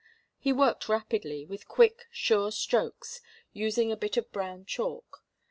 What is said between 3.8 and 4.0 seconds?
a